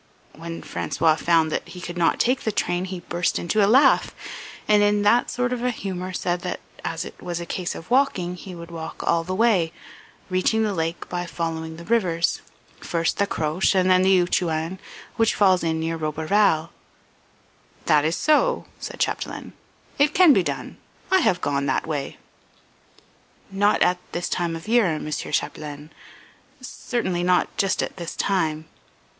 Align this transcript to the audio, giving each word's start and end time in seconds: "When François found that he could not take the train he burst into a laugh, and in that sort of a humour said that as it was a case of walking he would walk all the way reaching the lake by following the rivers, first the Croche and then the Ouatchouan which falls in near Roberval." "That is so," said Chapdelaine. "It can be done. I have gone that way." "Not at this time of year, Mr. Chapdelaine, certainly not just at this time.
"When 0.33 0.63
François 0.63 1.15
found 1.19 1.51
that 1.51 1.67
he 1.67 1.79
could 1.79 1.95
not 1.95 2.19
take 2.19 2.41
the 2.41 2.51
train 2.51 2.85
he 2.85 3.01
burst 3.01 3.37
into 3.37 3.63
a 3.63 3.69
laugh, 3.69 4.15
and 4.67 4.81
in 4.81 5.03
that 5.03 5.29
sort 5.29 5.53
of 5.53 5.63
a 5.63 5.69
humour 5.69 6.11
said 6.11 6.41
that 6.41 6.59
as 6.83 7.05
it 7.05 7.21
was 7.21 7.39
a 7.39 7.45
case 7.45 7.75
of 7.75 7.91
walking 7.91 8.35
he 8.35 8.55
would 8.55 8.71
walk 8.71 9.03
all 9.03 9.23
the 9.23 9.35
way 9.35 9.71
reaching 10.27 10.63
the 10.63 10.73
lake 10.73 11.07
by 11.07 11.27
following 11.27 11.75
the 11.75 11.85
rivers, 11.85 12.41
first 12.79 13.19
the 13.19 13.27
Croche 13.27 13.75
and 13.75 13.91
then 13.91 14.01
the 14.01 14.19
Ouatchouan 14.23 14.79
which 15.17 15.35
falls 15.35 15.63
in 15.63 15.79
near 15.79 15.97
Roberval." 15.99 16.71
"That 17.85 18.03
is 18.03 18.15
so," 18.17 18.65
said 18.79 18.99
Chapdelaine. 18.99 19.53
"It 19.99 20.15
can 20.15 20.33
be 20.33 20.41
done. 20.41 20.77
I 21.11 21.19
have 21.19 21.41
gone 21.41 21.67
that 21.67 21.85
way." 21.85 22.17
"Not 23.51 23.83
at 23.83 23.99
this 24.13 24.29
time 24.29 24.55
of 24.55 24.67
year, 24.67 24.97
Mr. 24.97 25.31
Chapdelaine, 25.31 25.91
certainly 26.59 27.21
not 27.21 27.55
just 27.55 27.83
at 27.83 27.97
this 27.97 28.15
time. 28.15 28.65